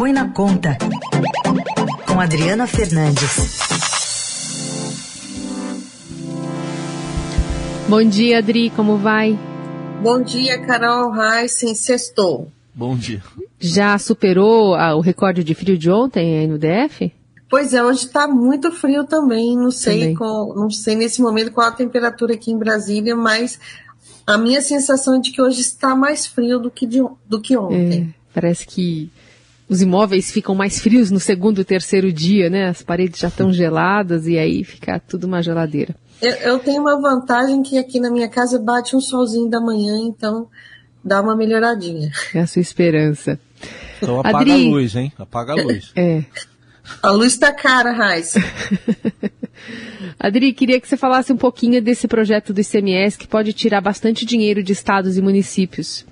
[0.00, 0.78] Põe na Conta,
[2.08, 3.58] com Adriana Fernandes.
[7.86, 9.38] Bom dia, Adri, como vai?
[10.02, 12.50] Bom dia, Carol Heissen, sextou.
[12.74, 13.22] Bom dia.
[13.58, 17.12] Já superou a, o recorde de frio de ontem aí no DF?
[17.50, 19.54] Pois é, hoje está muito frio também.
[19.54, 20.14] Não sei, também.
[20.14, 23.60] Qual, não sei nesse momento qual a temperatura aqui em Brasília, mas
[24.26, 27.54] a minha sensação é de que hoje está mais frio do que, de, do que
[27.54, 28.14] ontem.
[28.16, 29.12] É, parece que
[29.70, 32.68] os imóveis ficam mais frios no segundo e terceiro dia, né?
[32.68, 35.94] As paredes já estão geladas e aí fica tudo uma geladeira.
[36.20, 39.96] Eu, eu, tenho uma vantagem que aqui na minha casa bate um solzinho da manhã,
[40.02, 40.48] então
[41.04, 42.10] dá uma melhoradinha.
[42.34, 43.38] É a sua esperança.
[44.02, 44.66] Então apaga Adri...
[44.66, 45.12] a luz, hein?
[45.16, 45.92] Apaga a luz.
[45.94, 46.24] É.
[47.00, 48.34] A luz está cara, Raiz.
[50.18, 54.26] Adri, queria que você falasse um pouquinho desse projeto do ICMS que pode tirar bastante
[54.26, 56.04] dinheiro de estados e municípios.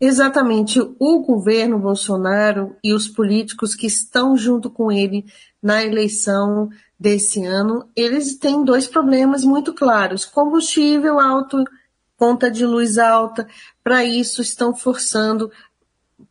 [0.00, 0.80] Exatamente.
[0.98, 5.26] O governo Bolsonaro e os políticos que estão junto com ele
[5.62, 11.62] na eleição desse ano, eles têm dois problemas muito claros: combustível alto,
[12.16, 13.46] conta de luz alta.
[13.84, 15.52] Para isso, estão forçando,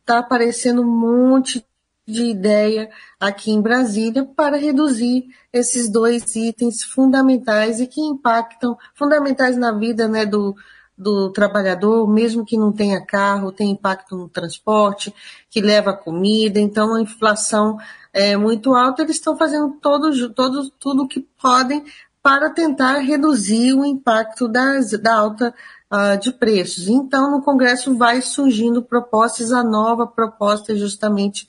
[0.00, 1.64] está aparecendo um monte
[2.06, 2.90] de ideia
[3.20, 10.08] aqui em Brasília para reduzir esses dois itens fundamentais e que impactam, fundamentais na vida
[10.08, 10.56] né, do,
[11.00, 15.14] do trabalhador, mesmo que não tenha carro, tem impacto no transporte,
[15.48, 17.78] que leva comida, então a inflação
[18.12, 21.82] é muito alta, eles estão fazendo todo, todo, tudo o que podem
[22.22, 25.54] para tentar reduzir o impacto das, da alta
[25.90, 26.86] uh, de preços.
[26.86, 31.48] Então, no Congresso vai surgindo propostas, a nova proposta é justamente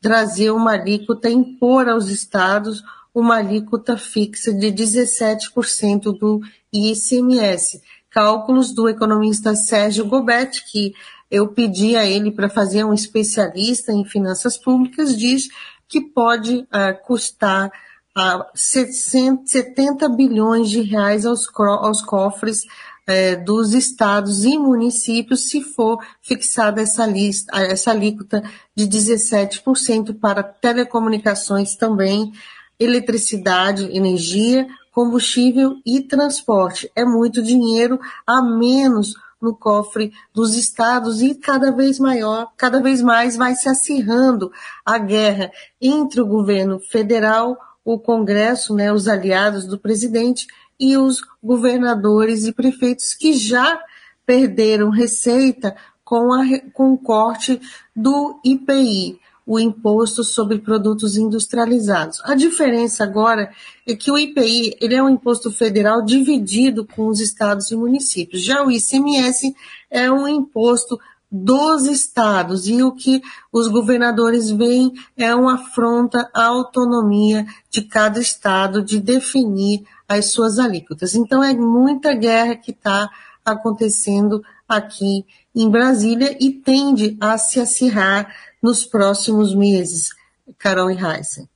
[0.00, 2.82] trazer uma alíquota, impor aos estados
[3.14, 6.40] uma alíquota fixa de 17% do
[6.72, 7.82] ICMS.
[8.10, 10.92] Cálculos do economista Sérgio Gobetti, que
[11.30, 15.48] eu pedi a ele para fazer um especialista em finanças públicas, diz
[15.88, 17.70] que pode uh, custar
[18.16, 25.98] uh, 70 bilhões de reais aos, aos cofres uh, dos estados e municípios se for
[26.20, 28.42] fixada essa, lista, essa alíquota
[28.74, 32.32] de 17% para telecomunicações também,
[32.78, 36.90] eletricidade, energia, combustível e transporte.
[36.94, 43.00] É muito dinheiro a menos no cofre dos estados e cada vez maior, cada vez
[43.00, 44.52] mais vai se acirrando
[44.84, 45.50] a guerra
[45.80, 50.46] entre o governo federal, o Congresso, né, os aliados do presidente
[50.78, 53.82] e os governadores e prefeitos que já
[54.26, 55.74] perderam receita
[56.04, 57.60] com, a, com o corte
[57.94, 62.20] do IPI o imposto sobre produtos industrializados.
[62.24, 63.50] A diferença agora
[63.86, 68.44] é que o IPI ele é um imposto federal dividido com os estados e municípios.
[68.44, 69.54] Já o ICMS
[69.90, 70.98] é um imposto
[71.30, 78.18] dos estados e o que os governadores veem é uma afronta à autonomia de cada
[78.18, 81.14] estado de definir as suas alíquotas.
[81.14, 83.08] Então é muita guerra que está
[83.44, 85.24] acontecendo aqui
[85.54, 90.10] em Brasília e tende a se acirrar nos próximos meses,
[90.58, 91.48] Carol e Heisen.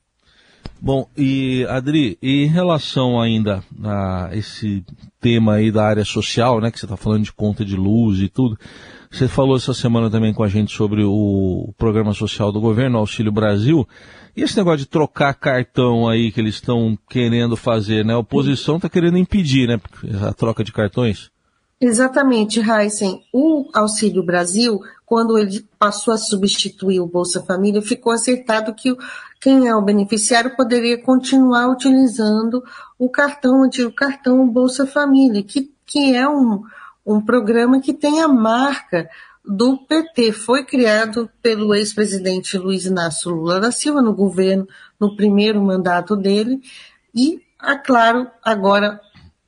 [0.80, 4.84] Bom, e Adri, em relação ainda a esse
[5.18, 8.28] tema aí da área social, né, que você está falando de conta de luz e
[8.28, 8.58] tudo,
[9.10, 13.32] você falou essa semana também com a gente sobre o programa social do governo, Auxílio
[13.32, 13.88] Brasil,
[14.36, 18.76] e esse negócio de trocar cartão aí que eles estão querendo fazer, né, a oposição
[18.76, 19.80] está querendo impedir, né,
[20.28, 21.30] a troca de cartões?
[21.86, 23.22] Exatamente, Heisen.
[23.30, 28.96] O Auxílio Brasil, quando ele passou a substituir o Bolsa Família, ficou acertado que
[29.38, 32.64] quem é o beneficiário poderia continuar utilizando
[32.98, 36.62] o cartão, o antigo cartão Bolsa Família, que, que é um,
[37.04, 39.06] um programa que tem a marca
[39.44, 40.32] do PT.
[40.32, 44.66] Foi criado pelo ex-presidente Luiz Inácio Lula da Silva no governo,
[44.98, 46.62] no primeiro mandato dele,
[47.14, 48.98] e, é claro, agora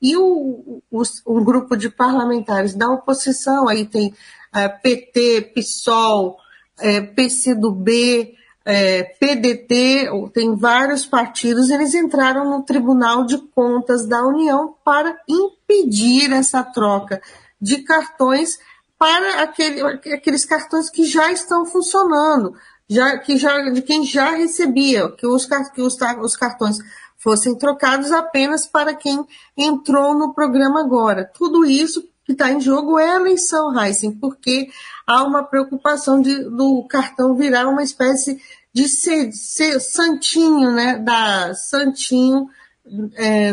[0.00, 4.12] E o, o, o grupo de parlamentares da oposição, aí tem
[4.68, 6.38] PT, PSOL,
[6.78, 8.34] é, PCdoB,
[8.64, 16.32] é, PDT, tem vários partidos, eles entraram no Tribunal de Contas da União para impedir
[16.32, 17.20] essa troca
[17.60, 18.58] de cartões
[18.98, 19.82] para aquele,
[20.14, 22.54] aqueles cartões que já estão funcionando,
[22.88, 26.78] já, que já, de quem já recebia, que os, que os, os cartões
[27.18, 31.30] fossem trocados apenas para quem entrou no programa agora.
[31.34, 34.68] Tudo isso que está em jogo é a eleição, Heisen, porque
[35.06, 38.40] há uma preocupação de, do cartão virar uma espécie
[38.72, 42.48] de ser, ser santinho, né, da santinho,
[43.16, 43.52] é,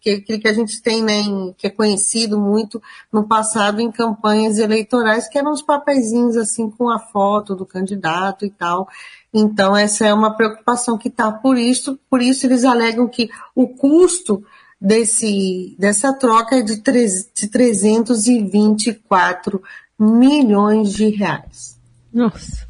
[0.00, 2.80] que, que a gente tem, né, em, que é conhecido muito
[3.12, 8.44] no passado em campanhas eleitorais, que eram os papeizinhos assim com a foto do candidato
[8.44, 8.88] e tal.
[9.32, 13.68] Então, essa é uma preocupação que está por isso, por isso eles alegam que o
[13.68, 14.44] custo
[14.80, 19.62] desse, dessa troca é de, 3, de 324
[19.98, 21.78] milhões de reais.
[22.12, 22.68] Nossa.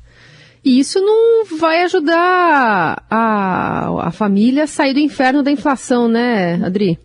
[0.62, 6.62] E isso não vai ajudar a, a família a sair do inferno da inflação, né,
[6.62, 6.98] Adri?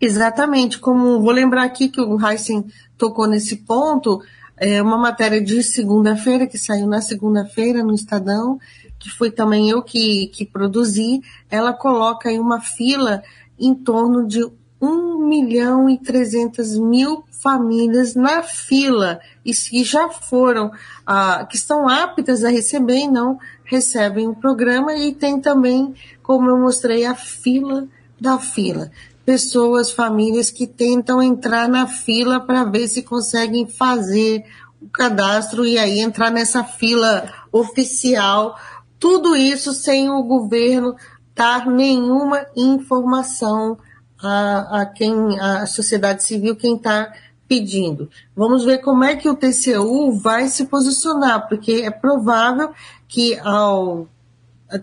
[0.00, 0.78] Exatamente.
[0.78, 2.64] Como vou lembrar aqui que o Heisen
[2.96, 4.22] tocou nesse ponto,
[4.56, 8.58] é uma matéria de segunda-feira, que saiu na segunda-feira no Estadão,
[8.98, 11.20] que foi também eu que, que produzi,
[11.50, 13.22] ela coloca aí uma fila
[13.58, 14.44] em torno de
[14.80, 20.70] 1 milhão e 300 mil famílias na fila e que já foram,
[21.06, 26.48] ah, que estão aptas a receber e não recebem o programa e tem também, como
[26.48, 27.86] eu mostrei, a fila
[28.20, 28.90] da fila.
[29.24, 34.44] Pessoas, famílias que tentam entrar na fila para ver se conseguem fazer
[34.80, 38.58] o cadastro e aí entrar nessa fila oficial.
[38.98, 40.96] Tudo isso sem o governo
[41.38, 43.78] dar nenhuma informação
[44.20, 47.14] a, a quem, a sociedade civil, quem está
[47.46, 48.10] pedindo.
[48.34, 52.72] Vamos ver como é que o TCU vai se posicionar, porque é provável
[53.06, 54.08] que ao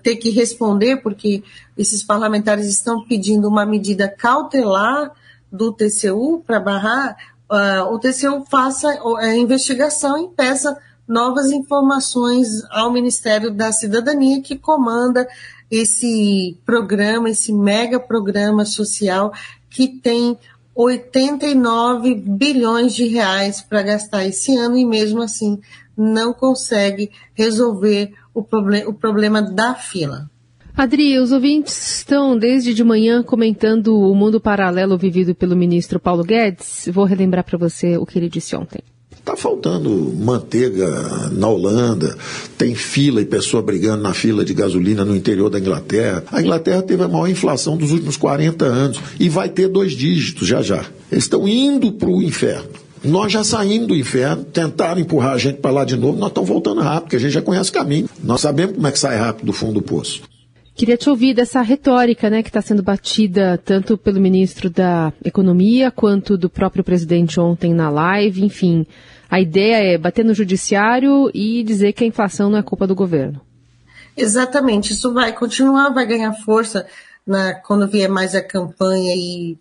[0.02, 1.44] ter que responder, porque
[1.78, 5.12] esses parlamentares estão pedindo uma medida cautelar
[5.52, 7.18] do TCU para barrar,
[7.52, 8.88] uh, o TCU faça
[9.20, 10.76] a investigação e peça
[11.08, 15.28] novas informações ao Ministério da Cidadania, que comanda
[15.70, 19.32] esse programa, esse mega programa social
[19.70, 20.38] que tem
[20.76, 25.60] 89 bilhões de reais para gastar esse ano e mesmo assim
[25.98, 30.30] não consegue resolver o, problem o problema da fila.
[30.76, 36.22] Adri, os ouvintes estão desde de manhã comentando o mundo paralelo vivido pelo ministro Paulo
[36.22, 36.90] Guedes.
[36.92, 38.84] Vou relembrar para você o que ele disse ontem.
[39.26, 39.90] Está faltando
[40.20, 40.88] manteiga
[41.32, 42.16] na Holanda,
[42.60, 46.24] tem fila e pessoa brigando na fila de gasolina no interior da Inglaterra.
[46.32, 50.48] A Inglaterra teve a maior inflação dos últimos 40 anos e vai ter dois dígitos
[50.48, 50.86] já já.
[51.12, 52.70] Eles estão indo para o inferno.
[53.04, 56.48] Nós já saímos do inferno, tentaram empurrar a gente para lá de novo, nós estamos
[56.48, 58.08] voltando rápido, porque a gente já conhece o caminho.
[58.24, 60.22] Nós sabemos como é que sai rápido do fundo do poço.
[60.76, 65.90] Queria te ouvir dessa retórica né, que está sendo batida tanto pelo ministro da Economia
[65.90, 68.86] quanto do próprio presidente ontem na live, enfim.
[69.30, 72.94] A ideia é bater no judiciário e dizer que a inflação não é culpa do
[72.94, 73.40] governo.
[74.18, 76.86] Exatamente, isso vai continuar, vai ganhar força
[77.26, 79.58] na, quando vier mais a campanha e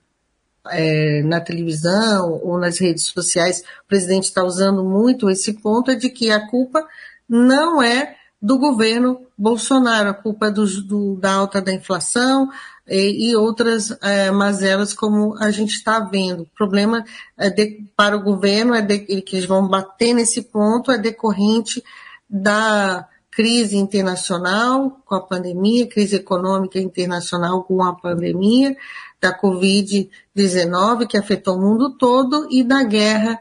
[0.70, 3.61] é, na televisão ou nas redes sociais.
[3.85, 6.85] O presidente está usando muito esse ponto é de que a culpa
[7.28, 12.50] não é do governo Bolsonaro, a culpa é do, do, da alta da inflação,
[12.86, 16.42] e, e outras é, mazelas como a gente está vendo.
[16.42, 17.02] O problema
[17.38, 21.82] é de, para o governo é de, que eles vão bater nesse ponto é decorrente
[22.28, 28.76] da crise internacional com a pandemia, crise econômica internacional com a pandemia,
[29.22, 33.40] da Covid-19 que afetou o mundo todo e da guerra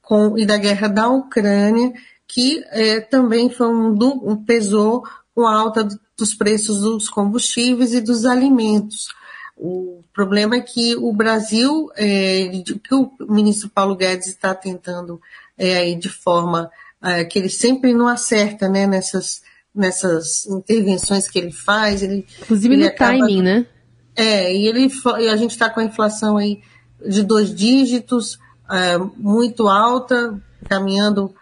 [0.00, 1.92] com e da guerra da Ucrânia
[2.26, 5.04] que é, também foi um, um pesou
[5.34, 9.08] com a alta dos preços dos combustíveis e dos alimentos.
[9.56, 12.48] O problema é que o Brasil, é,
[12.82, 15.20] que o ministro Paulo Guedes está tentando
[15.56, 16.70] é, de forma
[17.02, 19.42] é, que ele sempre não acerta né, nessas,
[19.74, 22.02] nessas intervenções que ele faz.
[22.02, 23.66] Ele, Inclusive ele no acaba, timing, né?
[24.14, 24.90] É, e ele,
[25.30, 26.62] a gente está com a inflação aí
[27.06, 28.38] de dois dígitos,
[28.70, 31.34] é, muito alta, caminhando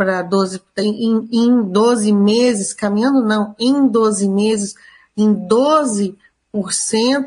[0.00, 4.74] para 12, em, em 12 meses, caminhando não, em 12 meses,
[5.14, 6.16] em 12%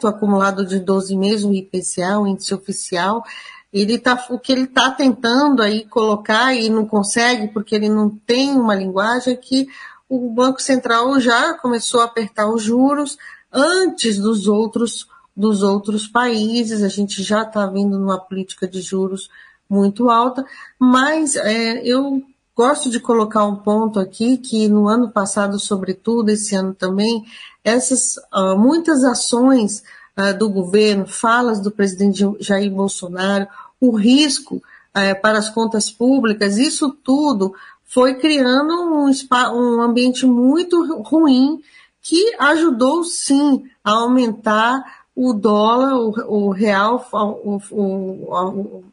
[0.06, 3.24] acumulado de 12 meses, o IPCA, o índice oficial,
[3.72, 8.10] ele tá, o que ele está tentando aí colocar e não consegue, porque ele não
[8.10, 9.68] tem uma linguagem, é que
[10.10, 13.20] o Banco Central já começou a apertar os juros
[13.51, 16.82] antes dos outros dos outros países.
[16.82, 19.30] A gente já está vindo numa política de juros
[19.70, 20.44] muito alta,
[20.80, 22.24] mas é, eu
[22.55, 27.25] gosto de colocar um ponto aqui que no ano passado, sobretudo, esse ano também,
[27.63, 29.83] essas uh, muitas ações
[30.17, 33.48] uh, do governo, falas do presidente Jair Bolsonaro,
[33.81, 37.53] o risco uh, para as contas públicas, isso tudo
[37.86, 39.12] foi criando um,
[39.53, 41.60] um ambiente muito ruim
[42.01, 44.83] que ajudou sim a aumentar
[45.15, 48.36] o dólar, o, o real, o, o,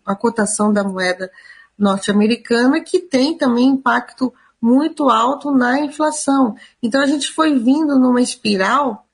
[0.06, 1.30] a, a cotação da moeda
[1.80, 6.54] norte-americana, que tem também impacto muito alto na inflação.
[6.82, 9.06] Então a gente foi vindo numa espiral,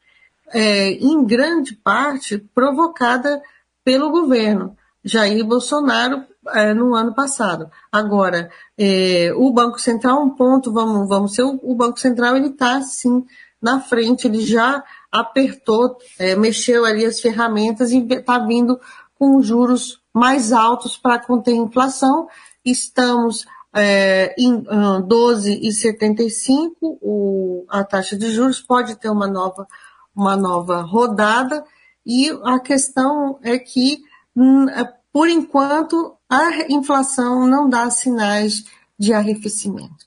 [0.48, 3.40] é, em grande parte, provocada
[3.84, 7.70] pelo governo Jair Bolsonaro é, no ano passado.
[7.92, 12.80] Agora, é, o Banco Central, um ponto, vamos, vamos ser, o, Banco Central ele está
[12.82, 13.24] sim
[13.62, 18.80] na frente, ele já apertou, é, mexeu ali as ferramentas e está vindo
[19.18, 22.28] com juros mais altos para conter a inflação.
[22.66, 29.66] Estamos é, em uh, 12,75, a taxa de juros pode ter uma nova,
[30.14, 31.64] uma nova rodada,
[32.04, 34.02] e a questão é que,
[34.34, 38.64] hum, é, por enquanto, a inflação não dá sinais
[38.98, 40.06] de arrefecimento.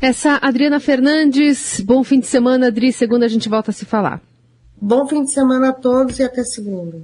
[0.00, 2.92] Essa Adriana Fernandes, bom fim de semana, Adri.
[2.92, 4.22] Segunda a gente volta a se falar.
[4.80, 7.02] Bom fim de semana a todos e até segunda.